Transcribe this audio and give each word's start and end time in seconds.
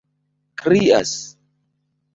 krias 0.65 1.13